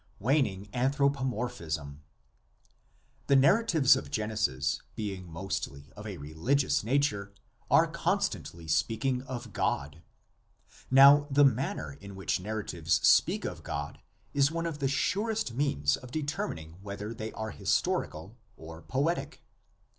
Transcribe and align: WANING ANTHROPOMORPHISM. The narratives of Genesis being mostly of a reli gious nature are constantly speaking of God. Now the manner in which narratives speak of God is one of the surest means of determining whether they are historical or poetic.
WANING 0.17 0.67
ANTHROPOMORPHISM. 0.73 2.01
The 3.27 3.35
narratives 3.35 3.95
of 3.95 4.09
Genesis 4.09 4.81
being 4.95 5.31
mostly 5.31 5.91
of 5.95 6.07
a 6.07 6.17
reli 6.17 6.55
gious 6.55 6.83
nature 6.83 7.31
are 7.69 7.85
constantly 7.85 8.67
speaking 8.67 9.21
of 9.21 9.53
God. 9.53 10.01
Now 10.89 11.27
the 11.29 11.45
manner 11.45 11.99
in 12.01 12.15
which 12.15 12.39
narratives 12.39 12.93
speak 13.07 13.45
of 13.45 13.61
God 13.61 13.99
is 14.33 14.49
one 14.49 14.65
of 14.65 14.79
the 14.79 14.87
surest 14.87 15.53
means 15.53 15.97
of 15.97 16.09
determining 16.09 16.77
whether 16.81 17.13
they 17.13 17.31
are 17.33 17.51
historical 17.51 18.35
or 18.57 18.81
poetic. 18.81 19.43